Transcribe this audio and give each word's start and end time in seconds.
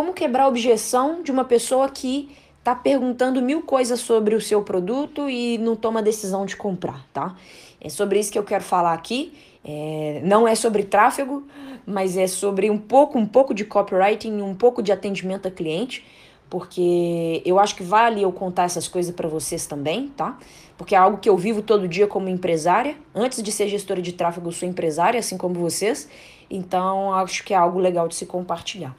como 0.00 0.14
quebrar 0.14 0.44
a 0.44 0.48
objeção 0.48 1.22
de 1.22 1.30
uma 1.30 1.44
pessoa 1.44 1.86
que 1.90 2.34
está 2.58 2.74
perguntando 2.74 3.42
mil 3.42 3.60
coisas 3.60 4.00
sobre 4.00 4.34
o 4.34 4.40
seu 4.40 4.62
produto 4.62 5.28
e 5.28 5.58
não 5.58 5.76
toma 5.76 6.00
decisão 6.00 6.46
de 6.46 6.56
comprar, 6.56 7.06
tá? 7.12 7.36
É 7.78 7.90
sobre 7.90 8.18
isso 8.18 8.32
que 8.32 8.38
eu 8.38 8.42
quero 8.42 8.64
falar 8.64 8.94
aqui. 8.94 9.34
É, 9.62 10.22
não 10.24 10.48
é 10.48 10.54
sobre 10.54 10.84
tráfego, 10.84 11.46
mas 11.84 12.16
é 12.16 12.26
sobre 12.26 12.70
um 12.70 12.78
pouco, 12.78 13.18
um 13.18 13.26
pouco 13.26 13.52
de 13.52 13.62
copywriting, 13.62 14.40
um 14.40 14.54
pouco 14.54 14.82
de 14.82 14.90
atendimento 14.90 15.46
a 15.48 15.50
cliente, 15.50 16.02
porque 16.48 17.42
eu 17.44 17.58
acho 17.58 17.76
que 17.76 17.82
vale 17.82 18.22
eu 18.22 18.32
contar 18.32 18.64
essas 18.64 18.88
coisas 18.88 19.14
para 19.14 19.28
vocês 19.28 19.66
também, 19.66 20.08
tá? 20.08 20.38
Porque 20.78 20.94
é 20.94 20.98
algo 20.98 21.18
que 21.18 21.28
eu 21.28 21.36
vivo 21.36 21.60
todo 21.60 21.86
dia 21.86 22.06
como 22.06 22.26
empresária. 22.30 22.96
Antes 23.14 23.42
de 23.42 23.52
ser 23.52 23.68
gestora 23.68 24.00
de 24.00 24.14
tráfego, 24.14 24.48
eu 24.48 24.52
sou 24.52 24.66
empresária, 24.66 25.20
assim 25.20 25.36
como 25.36 25.56
vocês. 25.56 26.08
Então, 26.50 27.12
acho 27.12 27.44
que 27.44 27.52
é 27.52 27.56
algo 27.58 27.78
legal 27.78 28.08
de 28.08 28.14
se 28.14 28.24
compartilhar. 28.24 28.96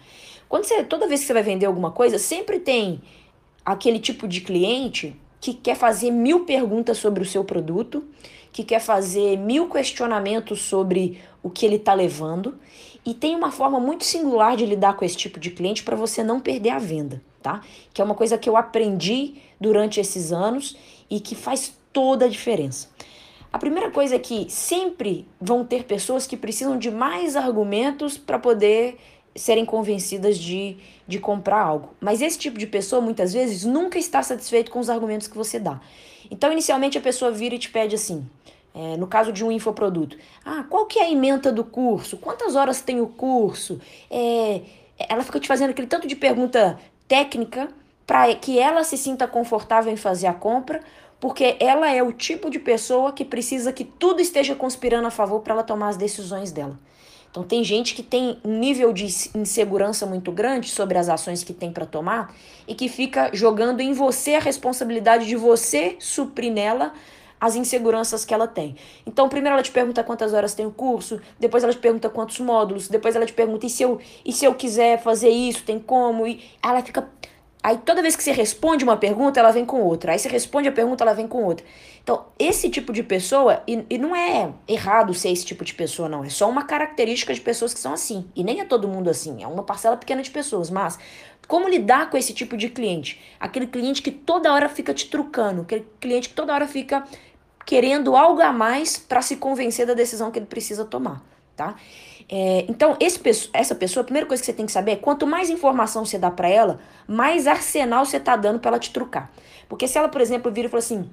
Quando 0.52 0.66
você, 0.66 0.84
toda 0.84 1.08
vez 1.08 1.22
que 1.22 1.28
você 1.28 1.34
vai 1.34 1.44
vender 1.44 1.66
alguma 1.66 1.92
coisa, 1.92 2.20
sempre 2.20 2.60
tem 2.60 3.02
aquele 3.64 4.00
tipo 4.00 4.28
de 4.28 4.42
cliente 4.42 5.16
que 5.40 5.54
quer 5.54 5.76
fazer 5.76 6.12
mil 6.12 6.42
perguntas 6.42 6.98
sobre 6.98 7.24
o 7.24 7.26
seu 7.26 7.46
produto, 7.46 8.04
que 8.52 8.66
quer 8.66 8.82
fazer 8.82 9.38
mil 9.38 9.70
questionamentos 9.70 10.62
sobre 10.62 11.22
o 11.42 11.50
que 11.50 11.66
ele 11.66 11.78
está 11.78 11.94
levando. 11.94 12.60
E 13.06 13.14
tem 13.14 13.34
uma 13.34 13.50
forma 13.50 13.80
muito 13.80 14.04
singular 14.04 14.58
de 14.58 14.66
lidar 14.66 14.98
com 14.98 15.06
esse 15.06 15.16
tipo 15.16 15.40
de 15.40 15.52
cliente 15.52 15.84
para 15.84 15.96
você 15.96 16.22
não 16.22 16.42
perder 16.42 16.72
a 16.72 16.80
venda, 16.80 17.24
tá? 17.42 17.62
Que 17.94 18.02
é 18.02 18.04
uma 18.04 18.14
coisa 18.14 18.38
que 18.38 18.50
eu 18.50 18.58
aprendi 18.58 19.36
durante 19.58 20.02
esses 20.02 20.34
anos 20.34 20.76
e 21.10 21.22
que 21.22 21.34
faz 21.34 21.74
toda 21.94 22.26
a 22.26 22.28
diferença. 22.28 22.90
A 23.54 23.58
primeira 23.58 23.90
coisa 23.90 24.16
é 24.16 24.20
que 24.20 24.50
sempre 24.50 25.26
vão 25.40 25.64
ter 25.64 25.86
pessoas 25.86 26.28
que 26.28 26.36
precisam 26.36 26.78
de 26.78 26.92
mais 26.92 27.38
argumentos 27.38 28.18
para 28.18 28.38
poder 28.38 28.98
serem 29.36 29.66
convencidas 29.66 30.38
de, 30.38 30.78
de 31.08 31.20
comprar 31.20 31.62
algo. 31.62 31.94
Mas 32.00 32.22
esse 32.22 32.38
tipo 32.38 32.58
de 32.58 32.68
pessoa, 32.68 33.02
muitas 33.02 33.34
vezes, 33.34 33.64
nunca 33.64 33.98
está 33.98 34.22
satisfeito 34.22 34.72
com 34.72 34.80
os 34.80 34.90
argumentos 34.90 35.28
que 35.28 35.38
você 35.38 35.60
dá. 35.60 35.80
Então, 36.30 36.52
inicialmente, 36.52 36.98
a 36.98 37.02
pessoa 37.02 37.32
vira 37.32 37.56
e 37.56 37.60
te 37.60 37.70
pede 37.70 37.96
assim, 37.96 38.26
é, 38.74 38.96
no 38.98 39.08
caso 39.08 39.32
de 39.32 39.44
um 39.44 39.52
infoproduto, 39.52 40.18
ah, 40.46 40.66
qual 40.70 40.86
que 40.86 41.00
é 41.00 41.04
a 41.04 41.12
ementa 41.12 41.52
do 41.52 41.64
curso? 41.64 42.18
Quantas 42.18 42.56
horas 42.56 42.82
tem 42.82 43.02
o 43.02 43.08
curso? 43.08 43.80
É, 44.10 44.62
ela 44.98 45.24
fica 45.24 45.40
te 45.40 45.48
fazendo 45.48 45.72
aquele 45.72 45.88
tanto 45.88 46.08
de 46.08 46.16
pergunta 46.16 46.80
técnica 47.08 47.70
para 48.06 48.34
que 48.36 48.60
ela 48.60 48.84
se 48.84 48.98
sinta 48.98 49.28
confortável 49.28 49.92
em 49.92 49.98
fazer 49.98 50.28
a 50.28 50.34
compra, 50.34 50.82
porque 51.20 51.56
ela 51.60 51.90
é 51.92 52.02
o 52.02 52.12
tipo 52.12 52.50
de 52.50 52.60
pessoa 52.60 53.12
que 53.12 53.24
precisa 53.24 53.72
que 53.72 53.84
tudo 53.84 54.22
esteja 54.22 54.56
conspirando 54.56 55.08
a 55.08 55.12
favor 55.12 55.42
para 55.42 55.54
ela 55.54 55.64
tomar 55.64 55.90
as 55.90 55.98
decisões 55.98 56.52
dela. 56.52 56.80
Então 57.32 57.44
tem 57.44 57.64
gente 57.64 57.96
que 57.96 58.04
tem 58.04 58.38
um 58.44 58.60
nível 58.60 58.92
de 58.92 59.06
insegurança 59.34 60.06
muito 60.06 60.32
grande 60.34 60.70
sobre 60.70 60.98
as 60.98 61.08
ações 61.08 61.44
que 61.44 61.54
tem 61.54 61.72
para 61.72 61.86
tomar 61.86 62.36
e 62.68 62.76
que 62.76 62.90
fica 62.90 63.32
jogando 63.34 63.80
em 63.80 63.94
você 63.94 64.36
a 64.36 64.40
responsabilidade 64.40 65.26
de 65.26 65.38
você 65.38 65.96
suprir 65.98 66.52
nela 66.52 66.94
as 67.40 67.56
inseguranças 67.56 68.24
que 68.24 68.34
ela 68.34 68.48
tem. 68.48 68.76
Então, 69.04 69.28
primeiro 69.28 69.56
ela 69.56 69.64
te 69.64 69.72
pergunta 69.72 70.04
quantas 70.04 70.32
horas 70.32 70.54
tem 70.54 70.66
o 70.66 70.72
curso, 70.72 71.20
depois 71.40 71.64
ela 71.64 71.74
te 71.74 71.80
pergunta 71.80 72.08
quantos 72.08 72.40
módulos, 72.40 72.88
depois 72.88 73.16
ela 73.16 73.26
te 73.26 73.34
pergunta 73.34 73.66
e 73.66 73.70
se 73.70 73.82
eu, 73.82 74.00
e 74.24 74.32
se 74.32 74.46
eu 74.46 74.54
quiser 74.54 75.02
fazer 75.02 75.30
isso, 75.30 75.64
tem 75.64 75.80
como? 75.80 76.28
E 76.28 76.40
ela 76.62 76.84
fica 76.84 77.10
Aí 77.64 77.78
toda 77.78 78.02
vez 78.02 78.16
que 78.16 78.24
você 78.24 78.32
responde 78.32 78.84
uma 78.84 78.98
pergunta, 78.98 79.40
ela 79.40 79.52
vem 79.52 79.66
com 79.66 79.82
outra. 79.82 80.14
Aí 80.14 80.20
você 80.20 80.28
responde 80.28 80.68
a 80.68 80.72
pergunta, 80.72 81.04
ela 81.04 81.14
vem 81.14 81.28
com 81.28 81.44
outra. 81.44 81.66
Então, 82.02 82.26
esse 82.40 82.70
tipo 82.70 82.92
de 82.92 83.04
pessoa, 83.04 83.62
e, 83.68 83.86
e 83.88 83.98
não 84.00 84.16
é 84.16 84.52
errado 84.68 85.14
ser 85.14 85.30
esse 85.30 85.46
tipo 85.46 85.64
de 85.64 85.74
pessoa, 85.74 86.10
não. 86.10 86.24
É 86.24 86.30
só 86.30 86.50
uma 86.50 86.64
característica 86.64 87.34
de 87.34 87.40
pessoas 87.40 87.74
que 87.74 87.80
são 87.80 87.94
assim. 87.94 88.26
E 88.36 88.44
nem 88.44 88.62
é 88.62 88.66
todo 88.66 88.88
mundo 88.88 89.10
assim, 89.10 89.44
é 89.44 89.48
uma 89.48 89.64
parcela 89.64 89.96
pequena 89.96 90.24
de 90.24 90.32
pessoas. 90.32 90.72
Mas 90.72 90.98
como 91.48 91.68
lidar 91.68 92.10
com 92.10 92.18
esse 92.18 92.34
tipo 92.34 92.58
de 92.58 92.70
cliente? 92.70 93.22
Aquele 93.40 93.68
cliente 93.68 94.02
que 94.02 94.10
toda 94.10 94.52
hora 94.52 94.68
fica 94.68 94.94
te 94.94 95.08
trucando, 95.08 95.62
aquele 95.62 95.86
cliente 96.00 96.30
que 96.30 96.36
toda 96.36 96.54
hora 96.54 96.68
fica 96.68 97.04
querendo 97.66 98.16
algo 98.16 98.42
a 98.42 98.52
mais 98.52 98.98
para 98.98 99.22
se 99.22 99.36
convencer 99.36 99.86
da 99.86 99.94
decisão 99.94 100.32
que 100.32 100.40
ele 100.40 100.48
precisa 100.48 100.84
tomar, 100.84 101.24
tá? 101.56 101.76
É, 102.34 102.66
então, 102.70 102.96
esse, 102.98 103.20
essa 103.52 103.76
pessoa, 103.76 104.02
a 104.02 104.06
primeira 104.06 104.26
coisa 104.26 104.42
que 104.42 104.46
você 104.46 104.54
tem 104.54 104.66
que 104.66 104.72
saber 104.72 104.92
é 104.92 104.96
quanto 104.96 105.28
mais 105.28 105.50
informação 105.50 106.06
você 106.06 106.18
dá 106.18 106.32
para 106.32 106.48
ela, 106.48 106.80
mais 107.06 107.46
arsenal 107.46 108.06
você 108.06 108.22
tá 108.22 108.38
dando 108.38 108.60
para 108.60 108.70
ela 108.70 108.80
te 108.80 108.90
trucar. 108.94 109.30
Porque 109.68 109.86
se 109.86 109.98
ela, 109.98 110.08
por 110.08 110.22
exemplo, 110.22 110.50
vira 110.50 110.68
e 110.68 110.72
fala 110.72 110.80
assim: 110.80 111.10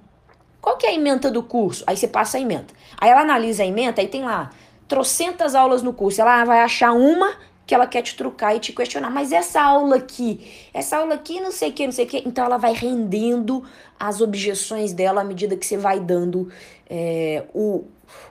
qual 0.60 0.76
que 0.76 0.86
é 0.86 0.90
a 0.90 0.94
ementa 0.94 1.28
do 1.28 1.42
curso? 1.42 1.82
Aí 1.88 1.96
você 1.96 2.06
passa 2.06 2.38
a 2.38 2.40
ementa. 2.40 2.72
Aí 2.96 3.10
ela 3.10 3.22
analisa 3.22 3.64
a 3.64 3.66
ementa, 3.66 4.00
aí 4.00 4.06
tem 4.06 4.22
lá 4.22 4.50
trocentas 4.86 5.56
aulas 5.56 5.82
no 5.82 5.92
curso. 5.92 6.20
Ela 6.20 6.44
vai 6.44 6.60
achar 6.60 6.92
uma 6.92 7.34
que 7.66 7.74
ela 7.74 7.86
quer 7.86 8.02
te 8.02 8.16
trucar 8.16 8.54
e 8.54 8.60
te 8.60 8.72
questionar. 8.72 9.10
Mas 9.10 9.32
essa 9.32 9.60
aula 9.60 9.96
aqui, 9.96 10.68
essa 10.72 10.98
aula 10.98 11.14
aqui, 11.14 11.40
não 11.40 11.50
sei 11.50 11.70
o 11.70 11.72
que, 11.72 11.84
não 11.84 11.92
sei 11.92 12.04
o 12.04 12.08
que. 12.08 12.22
Então 12.24 12.44
ela 12.44 12.58
vai 12.58 12.72
rendendo 12.72 13.64
as 13.98 14.20
objeções 14.20 14.92
dela 14.92 15.20
à 15.20 15.24
medida 15.24 15.56
que 15.56 15.66
você 15.66 15.76
vai 15.76 15.98
dando 15.98 16.48
é, 16.88 17.44
o, 17.52 17.84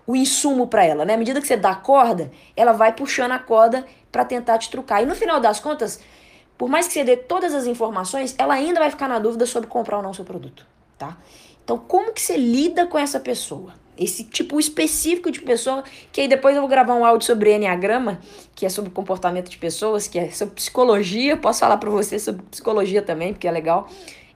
o 0.06 0.16
insumo 0.16 0.68
para 0.68 0.86
ela, 0.86 1.06
né? 1.06 1.14
À 1.14 1.18
medida 1.18 1.42
que 1.42 1.48
você 1.48 1.58
dá 1.58 1.76
corda, 1.76 2.32
ela 2.56 2.72
vai 2.72 2.94
puxando 2.94 3.32
a 3.32 3.40
corda 3.40 3.86
para 4.12 4.26
tentar 4.26 4.58
te 4.58 4.70
trucar. 4.70 5.04
E 5.04 5.06
no 5.06 5.16
final 5.16 5.40
das 5.40 5.60
contas, 5.60 6.00
por 6.58 6.70
mais 6.70 6.88
que 6.88 6.94
você 6.94 7.04
dê 7.04 7.16
todas 7.16 7.54
as 7.54 7.66
informações, 7.66 8.36
ela 8.38 8.56
ainda 8.56 8.80
vai 8.80 8.90
ficar 8.90 9.08
na 9.08 9.20
dúvida 9.20 9.46
sobre 9.46 9.70
comprar 9.70 9.98
ou 9.98 10.04
não 10.04 10.14
seu 10.14 10.26
produto, 10.26 10.66
tá? 10.98 11.18
Então, 11.64 11.78
como 11.78 12.14
que 12.14 12.22
você 12.22 12.38
lida 12.38 12.88
com 12.88 12.98
essa 12.98 13.20
pessoa? 13.20 13.74
Esse 13.98 14.24
tipo 14.24 14.60
específico 14.60 15.30
de 15.30 15.42
pessoa, 15.42 15.84
que 16.12 16.22
aí 16.22 16.28
depois 16.28 16.56
eu 16.56 16.62
vou 16.62 16.70
gravar 16.70 16.94
um 16.96 17.04
áudio 17.04 17.26
sobre 17.26 17.54
Enneagrama, 17.54 18.20
que 18.56 18.66
é 18.66 18.70
sobre 18.70 18.90
comportamento 18.90 19.50
de 19.50 19.58
pessoas, 19.58 20.08
que 20.08 20.18
é 20.18 20.32
sobre 20.32 20.56
psicologia, 20.56 21.36
posso 21.36 21.60
falar 21.60 21.78
para 21.78 21.90
você 21.90 22.18
sobre 22.20 22.44
psicologia 22.44 23.02
também, 23.02 23.34
porque 23.34 23.48
é 23.48 23.52
legal, 23.52 23.90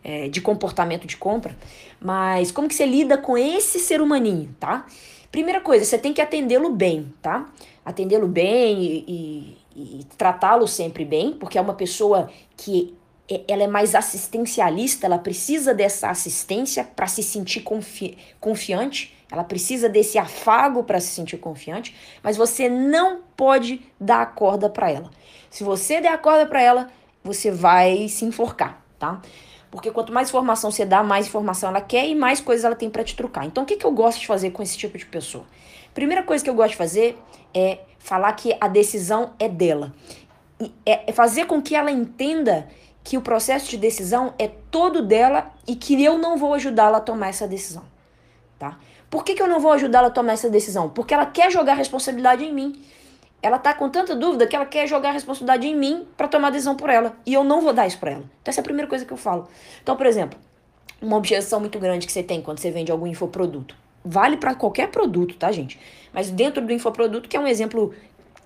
é, 0.03 0.27
de 0.27 0.41
comportamento 0.41 1.07
de 1.07 1.15
compra. 1.15 1.55
Mas 1.99 2.51
como 2.51 2.67
que 2.67 2.75
você 2.75 2.85
lida 2.85 3.17
com 3.17 3.37
esse 3.37 3.79
ser 3.79 4.01
humaninho, 4.01 4.53
tá? 4.59 4.85
Primeira 5.31 5.61
coisa, 5.61 5.85
você 5.85 5.97
tem 5.97 6.13
que 6.13 6.21
atendê-lo 6.21 6.71
bem, 6.71 7.13
tá? 7.21 7.49
Atendê-lo 7.85 8.27
bem 8.27 8.83
e, 8.83 9.57
e, 9.75 9.99
e 9.99 10.03
tratá-lo 10.17 10.67
sempre 10.67 11.05
bem, 11.05 11.33
porque 11.33 11.57
é 11.57 11.61
uma 11.61 11.73
pessoa 11.73 12.29
que 12.57 12.93
é, 13.29 13.41
ela 13.47 13.63
é 13.63 13.67
mais 13.67 13.95
assistencialista, 13.95 15.05
ela 15.05 15.17
precisa 15.17 15.73
dessa 15.73 16.09
assistência 16.09 16.83
para 16.83 17.07
se 17.07 17.23
sentir 17.23 17.61
confi 17.61 18.17
confiante, 18.41 19.15
ela 19.31 19.45
precisa 19.45 19.87
desse 19.87 20.17
afago 20.17 20.83
para 20.83 20.99
se 20.99 21.07
sentir 21.07 21.37
confiante, 21.37 21.95
mas 22.21 22.35
você 22.35 22.67
não 22.67 23.21
pode 23.37 23.81
dar 23.97 24.21
a 24.21 24.25
corda 24.25 24.69
para 24.69 24.91
ela. 24.91 25.09
Se 25.49 25.63
você 25.63 26.01
der 26.01 26.09
a 26.11 26.17
corda 26.17 26.45
para 26.45 26.61
ela, 26.61 26.89
você 27.23 27.49
vai 27.49 28.09
se 28.09 28.25
enforcar, 28.25 28.83
tá? 28.99 29.21
Porque 29.71 29.89
quanto 29.89 30.11
mais 30.11 30.27
informação 30.27 30.69
você 30.69 30.85
dá, 30.85 31.01
mais 31.01 31.27
informação 31.27 31.69
ela 31.69 31.79
quer 31.79 32.05
e 32.05 32.13
mais 32.13 32.41
coisas 32.41 32.65
ela 32.65 32.75
tem 32.75 32.89
para 32.89 33.05
te 33.05 33.15
trucar. 33.15 33.45
Então, 33.45 33.63
o 33.63 33.65
que, 33.65 33.77
que 33.77 33.85
eu 33.85 33.91
gosto 33.91 34.19
de 34.19 34.27
fazer 34.27 34.51
com 34.51 34.61
esse 34.61 34.77
tipo 34.77 34.97
de 34.97 35.05
pessoa? 35.05 35.45
Primeira 35.93 36.21
coisa 36.23 36.43
que 36.43 36.49
eu 36.49 36.53
gosto 36.53 36.71
de 36.71 36.77
fazer 36.77 37.17
é 37.53 37.79
falar 37.97 38.33
que 38.33 38.55
a 38.59 38.67
decisão 38.67 39.31
é 39.39 39.47
dela. 39.47 39.93
É, 40.85 41.09
é 41.09 41.13
fazer 41.13 41.45
com 41.45 41.61
que 41.61 41.73
ela 41.73 41.89
entenda 41.89 42.67
que 43.03 43.17
o 43.17 43.21
processo 43.21 43.69
de 43.69 43.77
decisão 43.77 44.33
é 44.37 44.47
todo 44.47 45.01
dela 45.01 45.51
e 45.65 45.75
que 45.75 46.03
eu 46.03 46.17
não 46.17 46.37
vou 46.37 46.53
ajudá-la 46.53 46.97
a 46.97 47.01
tomar 47.01 47.29
essa 47.29 47.47
decisão, 47.47 47.83
tá? 48.59 48.77
Por 49.09 49.23
que, 49.25 49.33
que 49.33 49.41
eu 49.41 49.47
não 49.47 49.59
vou 49.59 49.71
ajudá-la 49.71 50.07
a 50.07 50.11
tomar 50.11 50.33
essa 50.33 50.49
decisão? 50.49 50.89
Porque 50.89 51.13
ela 51.13 51.25
quer 51.25 51.51
jogar 51.51 51.73
responsabilidade 51.73 52.45
em 52.45 52.53
mim. 52.53 52.81
Ela 53.41 53.57
tá 53.57 53.73
com 53.73 53.89
tanta 53.89 54.15
dúvida 54.15 54.45
que 54.45 54.55
ela 54.55 54.65
quer 54.65 54.87
jogar 54.87 55.09
a 55.09 55.13
responsabilidade 55.13 55.67
em 55.67 55.75
mim 55.75 56.07
para 56.15 56.27
tomar 56.27 56.51
decisão 56.51 56.75
por 56.75 56.89
ela. 56.89 57.15
E 57.25 57.33
eu 57.33 57.43
não 57.43 57.61
vou 57.61 57.73
dar 57.73 57.87
isso 57.87 57.97
para 57.97 58.11
ela. 58.11 58.23
Então 58.41 58.51
essa 58.51 58.59
é 58.59 58.61
a 58.61 58.63
primeira 58.63 58.87
coisa 58.87 59.03
que 59.03 59.11
eu 59.11 59.17
falo. 59.17 59.47
Então, 59.81 59.95
por 59.95 60.05
exemplo, 60.05 60.39
uma 61.01 61.17
objeção 61.17 61.59
muito 61.59 61.79
grande 61.79 62.05
que 62.05 62.11
você 62.11 62.21
tem 62.21 62.41
quando 62.41 62.59
você 62.59 62.69
vende 62.69 62.91
algum 62.91 63.07
infoproduto. 63.07 63.75
Vale 64.05 64.37
para 64.37 64.53
qualquer 64.53 64.89
produto, 64.89 65.35
tá, 65.35 65.51
gente? 65.51 65.79
Mas 66.13 66.29
dentro 66.29 66.65
do 66.65 66.71
infoproduto, 66.71 67.27
que 67.27 67.35
é 67.35 67.39
um 67.39 67.47
exemplo 67.47 67.93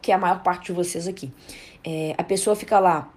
que 0.01 0.11
é 0.11 0.15
a 0.15 0.17
maior 0.17 0.41
parte 0.43 0.67
de 0.67 0.71
vocês 0.71 1.07
aqui. 1.07 1.31
É, 1.83 2.13
a 2.17 2.23
pessoa 2.23 2.55
fica 2.55 2.79
lá, 2.79 3.09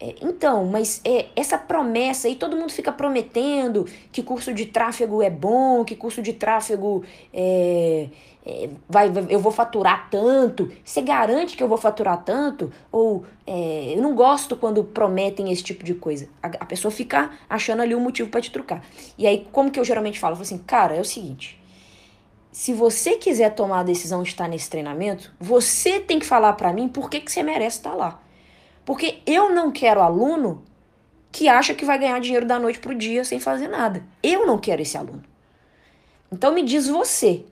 é, 0.00 0.14
então, 0.22 0.64
mas 0.64 1.00
é, 1.04 1.26
essa 1.36 1.58
promessa 1.58 2.26
aí, 2.26 2.34
todo 2.34 2.56
mundo 2.56 2.72
fica 2.72 2.90
prometendo 2.90 3.86
que 4.10 4.22
curso 4.22 4.54
de 4.54 4.64
tráfego 4.64 5.22
é 5.22 5.28
bom, 5.28 5.84
que 5.84 5.94
curso 5.94 6.22
de 6.22 6.32
tráfego 6.32 7.04
é, 7.34 8.08
é, 8.46 8.70
vai, 8.88 9.12
eu 9.28 9.38
vou 9.38 9.52
faturar 9.52 10.08
tanto. 10.10 10.72
Você 10.82 11.02
garante 11.02 11.54
que 11.54 11.62
eu 11.62 11.68
vou 11.68 11.76
faturar 11.76 12.24
tanto? 12.24 12.72
Ou 12.90 13.26
é, 13.46 13.92
eu 13.94 14.00
não 14.02 14.14
gosto 14.14 14.56
quando 14.56 14.82
prometem 14.82 15.52
esse 15.52 15.62
tipo 15.62 15.84
de 15.84 15.92
coisa. 15.92 16.30
A, 16.42 16.46
a 16.46 16.64
pessoa 16.64 16.90
fica 16.90 17.32
achando 17.48 17.82
ali 17.82 17.94
um 17.94 18.00
motivo 18.00 18.30
para 18.30 18.40
te 18.40 18.50
trucar. 18.50 18.82
E 19.18 19.26
aí, 19.26 19.46
como 19.52 19.70
que 19.70 19.78
eu 19.78 19.84
geralmente 19.84 20.18
falo? 20.18 20.32
Eu 20.32 20.36
falo 20.36 20.46
assim, 20.46 20.58
cara, 20.58 20.96
é 20.96 21.00
o 21.00 21.04
seguinte. 21.04 21.60
Se 22.50 22.72
você 22.72 23.16
quiser 23.18 23.54
tomar 23.54 23.80
a 23.80 23.84
decisão 23.84 24.22
de 24.22 24.30
estar 24.30 24.48
nesse 24.48 24.70
treinamento, 24.70 25.30
você 25.38 26.00
tem 26.00 26.18
que 26.18 26.26
falar 26.26 26.54
para 26.54 26.72
mim 26.72 26.88
por 26.88 27.10
que, 27.10 27.20
que 27.20 27.30
você 27.30 27.42
merece 27.42 27.76
estar 27.76 27.94
lá. 27.94 28.20
Porque 28.84 29.20
eu 29.26 29.54
não 29.54 29.70
quero 29.70 30.00
aluno 30.00 30.64
que 31.32 31.48
acha 31.48 31.74
que 31.74 31.84
vai 31.84 31.98
ganhar 31.98 32.20
dinheiro 32.20 32.46
da 32.46 32.58
noite 32.58 32.80
pro 32.80 32.94
dia 32.94 33.24
sem 33.24 33.38
fazer 33.38 33.68
nada. 33.68 34.04
Eu 34.22 34.46
não 34.46 34.58
quero 34.58 34.82
esse 34.82 34.96
aluno. 34.96 35.22
Então 36.32 36.52
me 36.52 36.62
diz 36.62 36.88
você, 36.88 37.44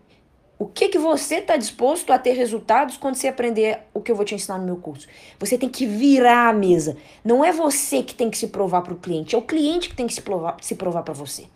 O 0.60 0.66
que, 0.66 0.88
que 0.88 0.98
você 0.98 1.36
está 1.36 1.56
disposto 1.56 2.12
a 2.12 2.18
ter 2.18 2.32
resultados 2.32 2.96
quando 2.96 3.14
você 3.14 3.28
aprender 3.28 3.78
o 3.94 4.00
que 4.00 4.10
eu 4.10 4.16
vou 4.16 4.24
te 4.24 4.34
ensinar 4.34 4.58
no 4.58 4.64
meu 4.64 4.76
curso? 4.76 5.06
Você 5.38 5.56
tem 5.56 5.68
que 5.68 5.86
virar 5.86 6.48
a 6.48 6.52
mesa. 6.52 6.96
Não 7.24 7.44
é 7.44 7.52
você 7.52 8.02
que 8.02 8.12
tem 8.12 8.28
que 8.28 8.36
se 8.36 8.48
provar 8.48 8.82
para 8.82 8.92
o 8.92 8.96
cliente, 8.96 9.36
é 9.36 9.38
o 9.38 9.42
cliente 9.42 9.88
que 9.88 9.94
tem 9.94 10.08
que 10.08 10.14
se 10.14 10.20
provar, 10.20 10.56
se 10.60 10.74
provar 10.74 11.04
para 11.04 11.14
você. 11.14 11.46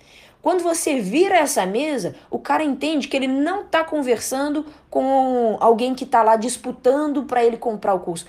Quando 0.41 0.63
você 0.63 1.01
vira 1.01 1.37
essa 1.37 1.65
mesa, 1.65 2.15
o 2.29 2.39
cara 2.39 2.65
entende 2.65 3.07
que 3.07 3.17
ele 3.17 3.29
não 3.29 3.63
está 3.63 3.85
conversando 3.85 4.67
com 4.91 5.57
alguém 5.61 5.95
que 5.95 6.03
está 6.05 6.23
lá 6.23 6.35
disputando 6.37 7.25
para 7.25 7.45
ele 7.45 7.57
comprar 7.57 7.95
o 7.95 8.01
curso. 8.01 8.27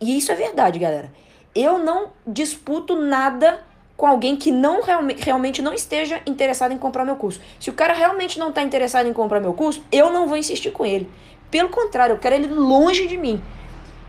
E 0.00 0.16
isso 0.18 0.30
é 0.30 0.34
verdade, 0.34 0.78
galera. 0.78 1.12
Eu 1.54 1.78
não 1.78 2.08
disputo 2.26 2.94
nada 2.94 3.64
com 3.96 4.06
alguém 4.06 4.36
que 4.36 4.52
não 4.52 4.82
realme, 4.82 5.16
realmente 5.18 5.62
não 5.62 5.72
esteja 5.72 6.20
interessado 6.26 6.72
em 6.72 6.78
comprar 6.78 7.04
meu 7.04 7.16
curso. 7.16 7.40
Se 7.58 7.70
o 7.70 7.72
cara 7.72 7.94
realmente 7.94 8.38
não 8.38 8.50
está 8.50 8.62
interessado 8.62 9.08
em 9.08 9.12
comprar 9.12 9.40
meu 9.40 9.54
curso, 9.54 9.82
eu 9.90 10.12
não 10.12 10.28
vou 10.28 10.36
insistir 10.36 10.70
com 10.70 10.84
ele. 10.84 11.08
Pelo 11.50 11.70
contrário, 11.70 12.12
eu 12.12 12.18
quero 12.18 12.34
ele 12.34 12.48
longe 12.48 13.06
de 13.06 13.16
mim. 13.16 13.42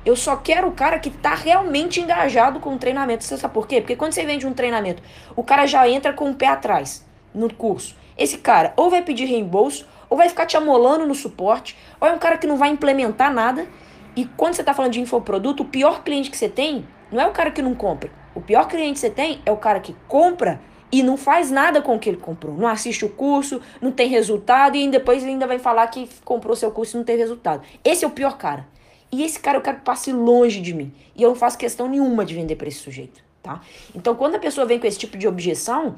Eu 0.06 0.16
só 0.16 0.36
quero 0.36 0.68
o 0.68 0.72
cara 0.72 1.00
que 1.00 1.10
está 1.10 1.36
realmente 1.36 2.02
engajado 2.02 2.60
com 2.60 2.76
o 2.76 2.78
treinamento. 2.78 3.24
Você 3.24 3.38
sabe 3.38 3.54
por 3.54 3.68
quê? 3.68 3.82
Porque 3.82 3.96
quando 3.96 4.14
você 4.14 4.26
vende 4.26 4.48
um 4.48 4.54
treinamento, 4.54 5.02
o 5.36 5.44
cara 5.44 5.66
já 5.66 5.88
entra 5.88 6.14
com 6.14 6.30
o 6.30 6.36
pé 6.36 6.48
atrás 6.48 7.06
no 7.34 7.54
curso. 7.54 7.96
Esse 8.18 8.38
cara 8.40 8.74
ou 8.76 8.90
vai 8.90 9.02
pedir 9.02 9.26
reembolso, 9.26 9.86
ou 10.10 10.18
vai 10.18 10.30
ficar 10.30 10.46
te 10.46 10.58
amolando 10.58 11.06
no 11.06 11.14
suporte, 11.14 11.78
ou 12.00 12.08
é 12.08 12.12
um 12.12 12.18
cara 12.18 12.38
que 12.38 12.48
não 12.48 12.58
vai 12.58 12.70
implementar 12.70 13.34
nada. 13.34 13.68
E 14.18 14.26
quando 14.26 14.56
você 14.56 14.64
está 14.64 14.74
falando 14.74 14.94
de 14.94 15.00
infoproduto, 15.00 15.62
o 15.62 15.66
pior 15.68 16.04
cliente 16.04 16.32
que 16.32 16.38
você 16.38 16.50
tem 16.50 16.88
não 17.12 17.22
é 17.22 17.28
o 17.28 17.32
cara 17.32 17.52
que 17.52 17.62
não 17.62 17.76
compra. 17.76 18.10
O 18.34 18.42
pior 18.42 18.68
cliente 18.68 18.94
que 18.94 19.00
você 19.00 19.12
tem 19.12 19.40
é 19.46 19.52
o 19.52 19.58
cara 19.58 19.80
que 19.80 19.96
compra 20.08 20.60
e 20.92 21.04
não 21.04 21.18
faz 21.18 21.52
nada 21.52 21.84
com 21.84 21.96
o 21.96 22.00
que 22.00 22.10
ele 22.10 22.18
comprou. 22.18 22.58
Não 22.58 22.68
assiste 22.68 23.06
o 23.06 23.10
curso, 23.10 23.62
não 23.80 23.92
tem 23.92 24.10
resultado 24.10 24.76
e 24.76 24.90
depois 24.90 25.22
ele 25.22 25.34
ainda 25.34 25.46
vai 25.46 25.60
falar 25.60 25.86
que 25.88 26.10
comprou 26.26 26.56
seu 26.56 26.72
curso 26.72 26.96
e 26.96 26.98
não 26.98 27.04
teve 27.04 27.20
resultado. 27.20 27.62
Esse 27.86 28.06
é 28.06 28.08
o 28.08 28.12
pior 28.12 28.38
cara. 28.40 28.68
E 29.12 29.24
esse 29.24 29.40
cara 29.40 29.60
eu 29.60 29.62
quero 29.62 29.78
que 29.78 29.84
passe 29.84 30.12
longe 30.12 30.62
de 30.62 30.74
mim. 30.74 30.92
E 31.16 31.22
eu 31.22 31.30
não 31.30 31.36
faço 31.36 31.56
questão 31.56 31.88
nenhuma 31.88 32.26
de 32.26 32.34
vender 32.34 32.56
para 32.56 32.68
esse 32.68 32.80
sujeito, 32.80 33.24
tá? 33.44 33.62
Então, 33.94 34.16
quando 34.16 34.34
a 34.34 34.40
pessoa 34.40 34.66
vem 34.66 34.80
com 34.80 34.88
esse 34.88 34.98
tipo 34.98 35.16
de 35.16 35.28
objeção, 35.28 35.96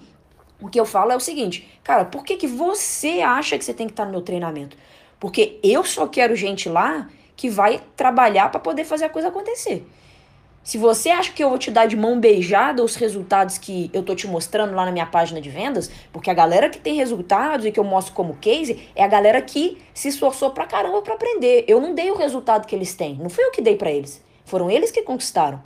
o 0.62 0.68
que 0.68 0.78
eu 0.78 0.86
falo 0.86 1.14
é 1.14 1.16
o 1.16 1.22
seguinte, 1.22 1.70
cara, 1.84 2.04
por 2.04 2.26
que, 2.26 2.36
que 2.36 2.48
você 2.48 3.22
acha 3.22 3.58
que 3.58 3.64
você 3.64 3.74
tem 3.74 3.88
que 3.88 3.94
estar 3.94 4.04
no 4.04 4.12
meu 4.12 4.22
treinamento? 4.22 4.76
Porque 5.20 5.58
eu 5.64 5.86
só 5.86 6.06
quero 6.06 6.36
gente 6.36 6.68
lá 6.68 7.08
que 7.40 7.50
vai 7.50 7.80
trabalhar 7.96 8.52
para 8.52 8.60
poder 8.60 8.84
fazer 8.84 9.06
a 9.06 9.10
coisa 9.10 9.30
acontecer. 9.30 9.88
Se 10.62 10.78
você 10.78 11.10
acha 11.10 11.32
que 11.32 11.42
eu 11.42 11.48
vou 11.48 11.58
te 11.58 11.72
dar 11.72 11.86
de 11.86 11.96
mão 11.96 12.20
beijada 12.20 12.84
os 12.84 12.98
resultados 12.98 13.58
que 13.58 13.90
eu 13.94 14.04
tô 14.04 14.14
te 14.14 14.28
mostrando 14.28 14.76
lá 14.76 14.84
na 14.84 14.92
minha 14.92 15.06
página 15.06 15.40
de 15.40 15.50
vendas, 15.50 15.90
porque 16.12 16.30
a 16.30 16.34
galera 16.34 16.70
que 16.70 16.78
tem 16.78 16.96
resultados 16.96 17.66
e 17.66 17.72
que 17.72 17.80
eu 17.80 17.84
mostro 17.86 18.14
como 18.14 18.36
case 18.42 18.90
é 18.94 19.02
a 19.02 19.08
galera 19.08 19.42
que 19.42 19.78
se 19.94 20.10
esforçou 20.10 20.50
pra 20.50 20.66
caramba 20.66 21.02
para 21.02 21.14
aprender. 21.14 21.64
Eu 21.66 21.80
não 21.80 21.96
dei 21.96 22.12
o 22.12 22.18
resultado 22.18 22.68
que 22.68 22.76
eles 22.76 22.94
têm, 22.94 23.16
não 23.16 23.30
fui 23.30 23.42
eu 23.42 23.52
que 23.52 23.62
dei 23.62 23.78
para 23.78 23.90
eles. 23.90 24.22
Foram 24.44 24.70
eles 24.70 24.92
que 24.92 25.02
conquistaram. 25.02 25.64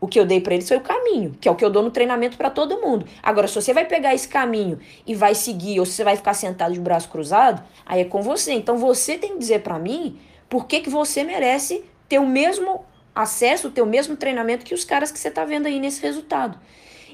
O 0.00 0.08
que 0.08 0.18
eu 0.18 0.26
dei 0.26 0.40
para 0.40 0.54
eles 0.54 0.66
foi 0.66 0.78
o 0.78 0.80
caminho, 0.80 1.36
que 1.40 1.48
é 1.48 1.52
o 1.52 1.54
que 1.54 1.64
eu 1.64 1.70
dou 1.70 1.82
no 1.84 1.92
treinamento 1.92 2.36
para 2.36 2.50
todo 2.50 2.80
mundo. 2.80 3.06
Agora, 3.22 3.46
se 3.46 3.54
você 3.54 3.72
vai 3.72 3.84
pegar 3.84 4.16
esse 4.16 4.26
caminho 4.26 4.80
e 5.06 5.14
vai 5.14 5.36
seguir, 5.36 5.78
ou 5.78 5.86
se 5.86 5.92
você 5.92 6.02
vai 6.02 6.16
ficar 6.16 6.34
sentado 6.34 6.74
de 6.74 6.80
braço 6.80 7.08
cruzado, 7.08 7.62
aí 7.86 8.00
é 8.00 8.04
com 8.04 8.20
você. 8.20 8.52
Então 8.52 8.76
você 8.76 9.16
tem 9.16 9.34
que 9.34 9.38
dizer 9.38 9.60
para 9.60 9.78
mim 9.78 10.18
por 10.54 10.68
que, 10.68 10.78
que 10.78 10.88
você 10.88 11.24
merece 11.24 11.82
ter 12.08 12.20
o 12.20 12.26
mesmo 12.28 12.84
acesso, 13.12 13.72
ter 13.72 13.82
o 13.82 13.86
mesmo 13.86 14.16
treinamento 14.16 14.64
que 14.64 14.72
os 14.72 14.84
caras 14.84 15.10
que 15.10 15.18
você 15.18 15.26
está 15.26 15.44
vendo 15.44 15.66
aí 15.66 15.80
nesse 15.80 16.00
resultado. 16.00 16.56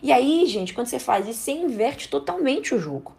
E 0.02 0.12
aí, 0.12 0.44
gente, 0.44 0.75
quando 0.75 0.88
você 0.88 0.98
faz 0.98 1.26
isso, 1.26 1.38
você 1.38 1.52
inverte 1.52 2.10
totalmente 2.10 2.75
o 2.75 2.78
jogo. 2.78 3.16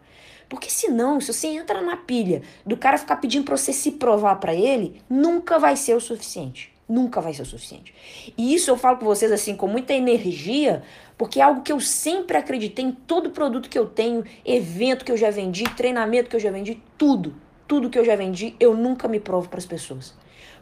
Porque 0.48 0.70
senão, 0.70 1.20
se 1.20 1.32
você 1.32 1.48
entra 1.48 1.80
na 1.80 1.96
pilha 1.96 2.42
do 2.64 2.76
cara 2.76 2.98
ficar 2.98 3.16
pedindo 3.16 3.44
para 3.44 3.56
você 3.56 3.72
se 3.72 3.90
provar 3.90 4.36
para 4.36 4.54
ele, 4.54 5.02
nunca 5.10 5.58
vai 5.58 5.74
ser 5.74 5.96
o 5.96 6.00
suficiente. 6.00 6.72
Nunca 6.88 7.20
vai 7.20 7.34
ser 7.34 7.42
o 7.42 7.46
suficiente. 7.46 7.92
E 8.38 8.54
isso 8.54 8.70
eu 8.70 8.76
falo 8.76 8.98
com 8.98 9.04
vocês 9.04 9.32
assim 9.32 9.56
com 9.56 9.66
muita 9.66 9.92
energia, 9.92 10.84
porque 11.18 11.40
é 11.40 11.42
algo 11.42 11.62
que 11.62 11.72
eu 11.72 11.80
sempre 11.80 12.36
acreditei 12.36 12.84
em 12.84 12.92
todo 12.92 13.30
produto 13.30 13.68
que 13.68 13.76
eu 13.76 13.86
tenho, 13.86 14.24
evento 14.44 15.04
que 15.04 15.10
eu 15.10 15.16
já 15.16 15.30
vendi, 15.30 15.64
treinamento 15.64 16.30
que 16.30 16.36
eu 16.36 16.40
já 16.40 16.52
vendi, 16.52 16.80
tudo, 16.96 17.34
tudo 17.72 17.88
que 17.88 17.98
eu 17.98 18.04
já 18.04 18.14
vendi, 18.14 18.54
eu 18.60 18.76
nunca 18.76 19.08
me 19.08 19.18
provo 19.18 19.48
para 19.48 19.56
as 19.56 19.64
pessoas. 19.64 20.12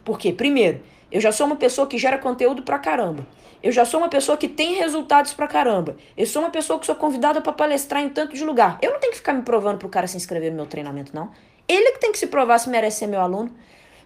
Porque 0.05 0.31
primeiro, 0.31 0.79
eu 1.11 1.19
já 1.19 1.29
sou 1.29 1.45
uma 1.45 1.57
pessoa 1.57 1.85
que 1.85 1.97
gera 1.97 2.17
conteúdo 2.17 2.63
pra 2.63 2.79
caramba. 2.79 3.27
Eu 3.61 3.69
já 3.69 3.83
sou 3.83 3.99
uma 3.99 4.07
pessoa 4.07 4.37
que 4.37 4.47
tem 4.47 4.75
resultados 4.75 5.33
pra 5.33 5.45
caramba. 5.45 5.97
Eu 6.15 6.25
sou 6.25 6.41
uma 6.41 6.49
pessoa 6.49 6.79
que 6.79 6.85
sou 6.85 6.95
convidada 6.95 7.41
para 7.41 7.51
palestrar 7.51 8.01
em 8.01 8.07
tanto 8.07 8.33
de 8.33 8.45
lugar. 8.45 8.79
Eu 8.81 8.91
não 8.93 8.99
tenho 9.01 9.11
que 9.11 9.17
ficar 9.17 9.33
me 9.33 9.41
provando 9.41 9.77
pro 9.77 9.89
cara 9.89 10.07
se 10.07 10.15
inscrever 10.15 10.51
no 10.51 10.55
meu 10.55 10.65
treinamento, 10.67 11.13
não. 11.13 11.31
Ele 11.67 11.91
que 11.91 11.99
tem 11.99 12.13
que 12.13 12.17
se 12.17 12.27
provar 12.27 12.59
se 12.59 12.69
merece 12.69 12.99
ser 12.99 13.07
meu 13.07 13.19
aluno. 13.19 13.53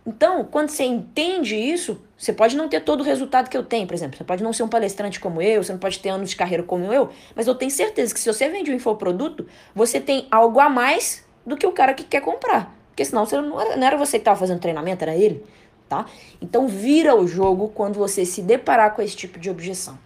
Então, 0.04 0.44
quando 0.44 0.70
você 0.70 0.84
entende 0.84 1.56
isso, 1.56 2.04
você 2.18 2.34
pode 2.34 2.58
não 2.58 2.68
ter 2.68 2.80
todo 2.80 3.02
o 3.02 3.04
resultado 3.04 3.52
que 3.52 3.58
eu 3.58 3.64
tenho, 3.64 3.86
por 3.86 3.94
exemplo. 3.94 4.18
Você 4.18 4.24
pode 4.24 4.42
não 4.42 4.52
ser 4.52 4.64
um 4.64 4.68
palestrante 4.68 5.20
como 5.20 5.44
eu, 5.44 5.64
você 5.64 5.72
não 5.72 5.80
pode 5.80 6.00
ter 6.00 6.10
anos 6.10 6.32
de 6.32 6.36
carreira 6.36 6.64
como 6.64 6.92
eu, 6.92 7.12
mas 7.36 7.46
eu 7.46 7.54
tenho 7.54 7.70
certeza 7.70 8.12
que 8.12 8.20
se 8.20 8.34
você 8.34 8.50
vende 8.50 8.72
um 8.72 8.74
infoproduto, 8.74 9.46
você 9.76 10.02
tem 10.02 10.28
algo 10.32 10.60
a 10.60 10.68
mais 10.68 11.24
do 11.46 11.56
que 11.56 11.68
o 11.68 11.72
cara 11.72 11.94
que 11.94 12.04
quer 12.04 12.22
comprar. 12.22 12.76
Porque 12.96 13.04
senão 13.04 13.26
você 13.26 13.42
não 13.42 13.60
era, 13.60 13.76
não 13.76 13.86
era 13.86 13.98
você 13.98 14.14
que 14.14 14.22
estava 14.22 14.40
fazendo 14.40 14.62
treinamento, 14.62 15.04
era 15.04 15.16
ele 15.16 15.44
tá? 15.88 16.06
Então 16.42 16.68
vira 16.68 17.16
o 17.16 17.28
jogo 17.28 17.70
quando 17.70 17.96
você 17.96 18.26
se 18.26 18.42
deparar 18.42 18.94
com 18.94 19.02
esse 19.02 19.16
tipo 19.16 19.40
de 19.40 19.50
objeção. 19.50 19.98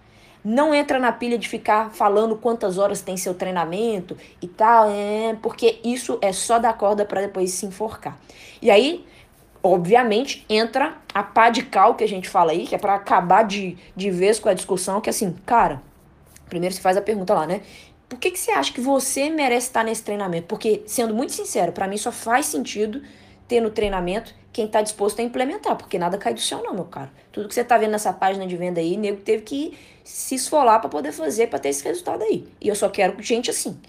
Não 0.43 0.73
entra 0.73 0.99
na 0.99 1.11
pilha 1.11 1.37
de 1.37 1.49
ficar 1.49 1.91
falando 1.91 2.35
quantas 2.35 2.77
horas 2.77 3.01
tem 3.01 3.17
seu 3.17 3.33
treinamento 3.33 4.15
e 4.41 4.47
tal, 4.47 4.89
é, 4.89 5.35
porque 5.41 5.79
isso 5.83 6.17
é 6.21 6.31
só 6.31 6.59
dar 6.59 6.77
corda 6.77 7.03
para 7.03 7.21
depois 7.21 7.51
se 7.51 7.65
enforcar. 7.65 8.17
E 8.61 8.71
aí, 8.71 9.05
obviamente, 9.61 10.45
entra 10.49 10.95
a 11.13 11.23
pá 11.23 11.49
de 11.49 11.63
cal 11.63 11.95
que 11.95 12.05
a 12.05 12.07
gente 12.07 12.29
fala 12.29 12.51
aí, 12.51 12.65
que 12.65 12.73
é 12.73 12.77
para 12.77 12.95
acabar 12.95 13.43
de, 13.43 13.77
de 13.95 14.09
vez 14.09 14.39
com 14.39 14.47
a 14.47 14.53
discussão, 14.53 15.01
que 15.01 15.09
assim, 15.09 15.35
cara, 15.45 15.81
primeiro 16.47 16.73
você 16.73 16.81
faz 16.81 16.95
a 16.95 17.01
pergunta 17.01 17.33
lá, 17.33 17.45
né? 17.45 17.61
Por 18.09 18.17
que, 18.17 18.31
que 18.31 18.39
você 18.39 18.51
acha 18.51 18.73
que 18.73 18.81
você 18.81 19.29
merece 19.29 19.67
estar 19.67 19.83
nesse 19.83 20.01
treinamento? 20.01 20.47
Porque, 20.47 20.81
sendo 20.87 21.13
muito 21.13 21.31
sincero, 21.31 21.71
para 21.71 21.87
mim 21.87 21.95
só 21.95 22.11
faz 22.11 22.47
sentido 22.47 23.03
ter 23.47 23.61
no 23.61 23.69
treinamento 23.69 24.33
quem 24.51 24.65
está 24.65 24.81
disposto 24.81 25.19
a 25.19 25.23
implementar, 25.23 25.75
porque 25.75 25.99
nada 25.99 26.17
cai 26.17 26.33
do 26.33 26.41
céu 26.41 26.61
não, 26.63 26.73
meu 26.73 26.85
caro. 26.85 27.11
Tudo 27.31 27.47
que 27.47 27.53
você 27.53 27.61
está 27.61 27.77
vendo 27.77 27.91
nessa 27.91 28.11
página 28.11 28.47
de 28.47 28.57
venda 28.57 28.79
aí, 28.79 28.97
nego 28.97 29.21
teve 29.21 29.43
que 29.43 29.77
se 30.03 30.35
esfolar 30.35 30.81
para 30.81 30.89
poder 30.89 31.11
fazer, 31.11 31.47
para 31.47 31.59
ter 31.59 31.69
esse 31.69 31.83
resultado 31.83 32.23
aí. 32.23 32.47
E 32.59 32.67
eu 32.67 32.75
só 32.75 32.89
quero 32.89 33.21
gente 33.21 33.51
assim. 33.51 33.79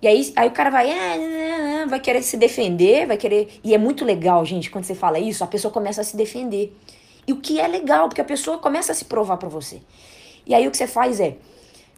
E 0.00 0.06
aí, 0.06 0.32
aí 0.36 0.48
o 0.48 0.52
cara 0.52 0.70
vai, 0.70 0.90
ah, 0.92 1.86
vai 1.88 2.00
querer 2.00 2.22
se 2.22 2.36
defender, 2.36 3.06
vai 3.06 3.16
querer... 3.16 3.58
E 3.64 3.74
é 3.74 3.78
muito 3.78 4.04
legal, 4.04 4.44
gente, 4.44 4.70
quando 4.70 4.84
você 4.84 4.94
fala 4.94 5.18
isso, 5.18 5.42
a 5.42 5.46
pessoa 5.46 5.72
começa 5.72 6.02
a 6.02 6.04
se 6.04 6.16
defender. 6.16 6.76
E 7.26 7.32
o 7.32 7.40
que 7.40 7.58
é 7.58 7.66
legal, 7.66 8.08
porque 8.08 8.20
a 8.20 8.24
pessoa 8.24 8.58
começa 8.58 8.92
a 8.92 8.94
se 8.94 9.06
provar 9.06 9.38
para 9.38 9.48
você. 9.48 9.80
E 10.46 10.54
aí 10.54 10.68
o 10.68 10.70
que 10.70 10.76
você 10.76 10.86
faz 10.86 11.18
é, 11.18 11.36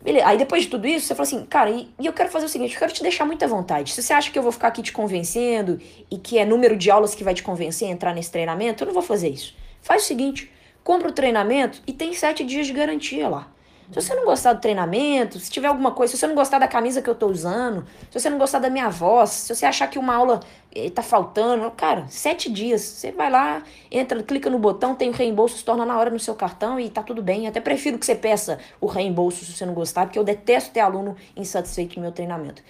Beleza. 0.02 0.26
Aí 0.26 0.38
depois 0.38 0.62
de 0.62 0.68
tudo 0.68 0.86
isso, 0.86 1.06
você 1.06 1.14
fala 1.14 1.26
assim, 1.26 1.44
cara, 1.44 1.70
e, 1.70 1.88
e, 1.98 2.06
eu 2.06 2.12
quero 2.12 2.30
fazer 2.30 2.46
o 2.46 2.48
seguinte, 2.48 2.72
eu 2.72 2.78
quero 2.78 2.92
te 2.92 3.02
deixar 3.02 3.26
muita 3.26 3.46
vontade. 3.46 3.92
Se 3.92 4.02
você 4.02 4.12
acha 4.12 4.30
que 4.30 4.38
eu 4.38 4.42
vou 4.42 4.50
ficar 4.50 4.68
aqui 4.68 4.82
te 4.82 4.92
convencendo 4.92 5.78
e 6.10 6.16
que 6.16 6.38
é 6.38 6.44
número 6.44 6.76
de 6.76 6.90
aulas 6.90 7.14
que 7.14 7.22
vai 7.22 7.34
te 7.34 7.42
convencer 7.42 7.88
a 7.88 7.90
entrar 7.90 8.14
nesse 8.14 8.30
treinamento, 8.30 8.82
eu 8.82 8.86
não 8.86 8.94
vou 8.94 9.02
fazer 9.02 9.28
isso. 9.28 9.54
Faz 9.82 10.04
o 10.04 10.06
seguinte, 10.06 10.50
compra 10.82 11.08
o 11.08 11.12
treinamento 11.12 11.82
e 11.86 11.92
tem 11.92 12.14
sete 12.14 12.44
dias 12.44 12.66
de 12.66 12.72
garantia 12.72 13.28
lá. 13.28 13.52
Se 13.90 14.00
você 14.00 14.14
não 14.14 14.24
gostar 14.24 14.52
do 14.52 14.60
treinamento, 14.60 15.40
se 15.40 15.50
tiver 15.50 15.66
alguma 15.66 15.90
coisa, 15.90 16.12
se 16.12 16.18
você 16.18 16.26
não 16.28 16.34
gostar 16.36 16.60
da 16.60 16.68
camisa 16.68 17.02
que 17.02 17.10
eu 17.10 17.14
tô 17.14 17.26
usando, 17.26 17.84
se 18.08 18.20
você 18.20 18.30
não 18.30 18.38
gostar 18.38 18.60
da 18.60 18.70
minha 18.70 18.88
voz, 18.88 19.30
se 19.30 19.54
você 19.54 19.66
achar 19.66 19.88
que 19.88 19.98
uma 19.98 20.14
aula 20.14 20.40
eh, 20.72 20.90
tá 20.90 21.02
faltando, 21.02 21.68
cara, 21.72 22.06
sete 22.08 22.48
dias. 22.48 22.82
Você 22.82 23.10
vai 23.10 23.28
lá, 23.28 23.64
entra, 23.90 24.22
clica 24.22 24.48
no 24.48 24.60
botão, 24.60 24.94
tem 24.94 25.10
o 25.10 25.12
reembolso, 25.12 25.58
se 25.58 25.64
torna 25.64 25.84
na 25.84 25.98
hora 25.98 26.08
no 26.08 26.20
seu 26.20 26.36
cartão 26.36 26.78
e 26.78 26.88
tá 26.88 27.02
tudo 27.02 27.20
bem. 27.20 27.48
Até 27.48 27.60
prefiro 27.60 27.98
que 27.98 28.06
você 28.06 28.14
peça 28.14 28.60
o 28.80 28.86
reembolso 28.86 29.44
se 29.44 29.52
você 29.52 29.66
não 29.66 29.74
gostar, 29.74 30.06
porque 30.06 30.18
eu 30.18 30.24
detesto 30.24 30.70
ter 30.70 30.80
aluno 30.80 31.16
insatisfeito 31.36 31.96
no 31.96 32.02
meu 32.02 32.12
treinamento. 32.12 32.62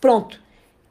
Pronto. 0.00 0.40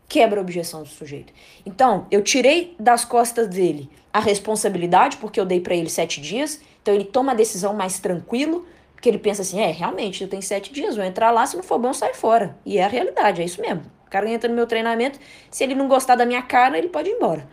Quebra 0.10 0.39
a 0.39 0.41
objeção 0.41 0.84
do 0.84 0.89
sujeito. 0.89 1.34
Então, 1.65 2.08
eu 2.12 2.22
tirei 2.22 2.75
das 2.79 3.03
costas 3.03 3.48
dele 3.48 3.89
a 4.12 4.20
responsabilidade, 4.20 5.17
porque 5.17 5.39
eu 5.39 5.46
dei 5.46 5.60
para 5.60 5.75
ele 5.75 5.89
sete 5.89 6.20
dias. 6.20 6.62
Então, 6.82 6.94
ele 6.94 7.03
toma 7.03 7.34
a 7.34 7.36
decisão 7.36 7.74
mais 7.74 8.00
tranquilo 8.00 8.65
porque 8.98 9.10
ele 9.10 9.20
pensa 9.20 9.44
assim, 9.44 9.62
é, 9.62 9.70
realmente, 9.70 10.24
eu 10.24 10.27
tenho 10.27 10.42
sete 10.42 10.74
dias, 10.74 10.96
vou 10.96 11.06
entrar 11.06 11.30
lá, 11.30 11.46
se 11.46 11.56
não 11.56 11.62
for 11.62 11.77
bom, 11.77 11.94
sai 11.94 12.16
fora. 12.16 12.58
E 12.66 12.80
é 12.80 12.84
a 12.84 12.88
realidade, 12.88 13.44
é 13.44 13.46
isso 13.46 13.62
mesmo. 13.62 13.84
O 14.08 14.10
cara 14.10 14.27
entra 14.27 14.50
no 14.50 14.56
meu 14.56 14.66
treinamento, 14.66 15.20
se 15.51 15.63
ele 15.63 15.75
não 15.75 15.88
gostar 15.88 16.16
da 16.16 16.25
minha 16.25 16.42
cara, 16.42 16.80
ele 16.80 16.89
pode 16.89 17.08
ir 17.08 17.13
embora. 17.13 17.48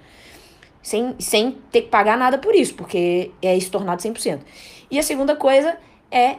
Sem, 0.80 1.14
sem 1.18 1.52
ter 1.70 1.82
que 1.82 1.88
pagar 1.88 2.16
nada 2.16 2.38
por 2.38 2.54
isso, 2.54 2.74
porque 2.74 3.30
é 3.42 3.54
estornado 3.54 4.02
100%. 4.02 4.40
E 4.90 4.98
a 4.98 5.02
segunda 5.02 5.36
coisa 5.36 5.76
é 6.10 6.36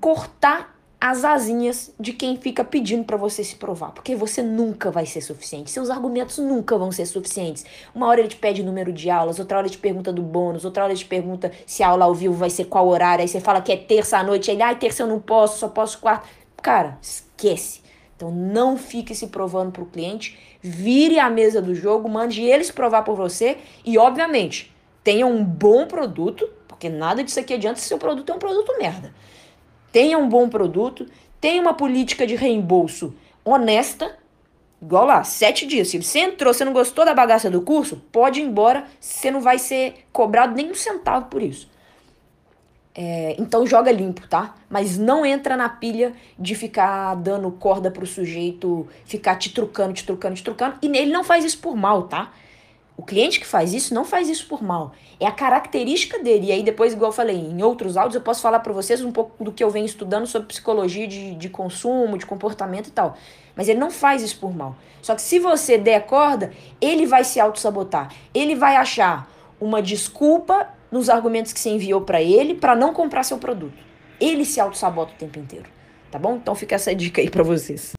cortar 0.00 0.71
as 1.04 1.24
asinhas 1.24 1.92
de 1.98 2.12
quem 2.12 2.36
fica 2.36 2.62
pedindo 2.62 3.02
para 3.02 3.16
você 3.16 3.42
se 3.42 3.56
provar, 3.56 3.90
porque 3.90 4.14
você 4.14 4.40
nunca 4.40 4.88
vai 4.88 5.04
ser 5.04 5.20
suficiente. 5.20 5.68
Seus 5.68 5.90
argumentos 5.90 6.38
nunca 6.38 6.78
vão 6.78 6.92
ser 6.92 7.06
suficientes. 7.06 7.66
Uma 7.92 8.06
hora 8.06 8.20
ele 8.20 8.28
te 8.28 8.36
pede 8.36 8.62
número 8.62 8.92
de 8.92 9.10
aulas, 9.10 9.40
outra 9.40 9.58
hora 9.58 9.66
ele 9.66 9.74
te 9.74 9.80
pergunta 9.80 10.12
do 10.12 10.22
bônus, 10.22 10.64
outra 10.64 10.84
hora 10.84 10.92
ele 10.92 11.00
te 11.00 11.06
pergunta 11.06 11.50
se 11.66 11.82
a 11.82 11.88
aula 11.88 12.04
ao 12.04 12.14
vivo 12.14 12.34
vai 12.34 12.50
ser 12.50 12.66
qual 12.66 12.86
horário, 12.86 13.20
aí 13.20 13.26
você 13.26 13.40
fala 13.40 13.60
que 13.60 13.72
é 13.72 13.76
terça 13.76 14.16
à 14.16 14.22
noite, 14.22 14.48
ele, 14.48 14.62
ai, 14.62 14.78
terça 14.78 15.02
eu 15.02 15.08
não 15.08 15.18
posso, 15.18 15.58
só 15.58 15.66
posso 15.66 15.98
quarta. 15.98 16.28
Cara, 16.62 16.96
esquece. 17.02 17.80
Então 18.14 18.30
não 18.30 18.76
fique 18.76 19.12
se 19.12 19.26
provando 19.26 19.72
para 19.72 19.82
o 19.82 19.86
cliente, 19.86 20.38
vire 20.60 21.18
a 21.18 21.28
mesa 21.28 21.60
do 21.60 21.74
jogo, 21.74 22.08
mande 22.08 22.42
eles 22.42 22.70
provar 22.70 23.02
por 23.02 23.16
você 23.16 23.58
e, 23.84 23.98
obviamente, 23.98 24.72
tenha 25.02 25.26
um 25.26 25.42
bom 25.42 25.84
produto, 25.84 26.48
porque 26.68 26.88
nada 26.88 27.24
disso 27.24 27.40
aqui 27.40 27.54
adianta 27.54 27.80
se 27.80 27.88
seu 27.88 27.98
produto 27.98 28.30
é 28.30 28.36
um 28.36 28.38
produto 28.38 28.72
merda. 28.78 29.12
Tenha 29.92 30.18
um 30.18 30.28
bom 30.28 30.48
produto, 30.48 31.06
tenha 31.40 31.60
uma 31.60 31.74
política 31.74 32.26
de 32.26 32.34
reembolso 32.34 33.14
honesta, 33.44 34.16
igual 34.80 35.04
lá, 35.04 35.22
sete 35.22 35.66
dias. 35.66 35.88
Se 35.88 36.02
você 36.02 36.20
entrou, 36.20 36.52
você 36.52 36.64
não 36.64 36.72
gostou 36.72 37.04
da 37.04 37.14
bagaça 37.14 37.50
do 37.50 37.60
curso, 37.60 38.02
pode 38.10 38.40
ir 38.40 38.44
embora, 38.44 38.86
você 38.98 39.30
não 39.30 39.40
vai 39.40 39.58
ser 39.58 40.06
cobrado 40.12 40.54
nem 40.54 40.70
um 40.70 40.74
centavo 40.74 41.26
por 41.26 41.42
isso. 41.42 41.70
É, 42.94 43.34
então 43.38 43.66
joga 43.66 43.90
limpo, 43.90 44.26
tá? 44.28 44.54
Mas 44.68 44.98
não 44.98 45.24
entra 45.24 45.56
na 45.56 45.68
pilha 45.68 46.12
de 46.38 46.54
ficar 46.54 47.14
dando 47.16 47.50
corda 47.50 47.90
pro 47.90 48.06
sujeito, 48.06 48.86
ficar 49.04 49.36
te 49.36 49.50
trucando, 49.50 49.94
te 49.94 50.04
trucando, 50.04 50.34
te 50.34 50.44
trucando. 50.44 50.76
E 50.82 50.86
ele 50.86 51.10
não 51.10 51.24
faz 51.24 51.44
isso 51.44 51.58
por 51.58 51.74
mal, 51.74 52.02
tá? 52.02 52.32
O 52.96 53.02
cliente 53.02 53.40
que 53.40 53.46
faz 53.46 53.72
isso 53.72 53.94
não 53.94 54.04
faz 54.04 54.28
isso 54.28 54.46
por 54.46 54.62
mal. 54.62 54.92
É 55.18 55.26
a 55.26 55.32
característica 55.32 56.18
dele. 56.18 56.48
E 56.48 56.52
aí, 56.52 56.62
depois, 56.62 56.92
igual 56.92 57.10
eu 57.10 57.14
falei, 57.14 57.36
em 57.36 57.62
outros 57.62 57.96
áudios, 57.96 58.16
eu 58.16 58.20
posso 58.20 58.42
falar 58.42 58.60
para 58.60 58.72
vocês 58.72 59.02
um 59.02 59.10
pouco 59.10 59.42
do 59.42 59.50
que 59.50 59.64
eu 59.64 59.70
venho 59.70 59.86
estudando 59.86 60.26
sobre 60.26 60.48
psicologia 60.48 61.06
de, 61.06 61.34
de 61.34 61.48
consumo, 61.48 62.18
de 62.18 62.26
comportamento 62.26 62.88
e 62.88 62.90
tal. 62.90 63.16
Mas 63.56 63.68
ele 63.68 63.78
não 63.78 63.90
faz 63.90 64.22
isso 64.22 64.38
por 64.38 64.54
mal. 64.54 64.76
Só 65.00 65.14
que 65.14 65.22
se 65.22 65.38
você 65.38 65.78
der 65.78 66.06
corda, 66.06 66.52
ele 66.80 67.06
vai 67.06 67.24
se 67.24 67.40
auto-sabotar. 67.40 68.12
Ele 68.34 68.54
vai 68.54 68.76
achar 68.76 69.28
uma 69.60 69.80
desculpa 69.80 70.68
nos 70.90 71.08
argumentos 71.08 71.52
que 71.52 71.60
você 71.60 71.70
enviou 71.70 72.02
para 72.02 72.20
ele 72.20 72.54
para 72.54 72.76
não 72.76 72.92
comprar 72.92 73.22
seu 73.22 73.38
produto. 73.38 73.78
Ele 74.20 74.44
se 74.44 74.60
auto-sabota 74.60 75.12
o 75.12 75.16
tempo 75.16 75.38
inteiro, 75.38 75.68
tá 76.10 76.18
bom? 76.18 76.36
Então 76.36 76.54
fica 76.54 76.74
essa 76.74 76.94
dica 76.94 77.20
aí 77.20 77.30
para 77.30 77.42
vocês. 77.42 77.92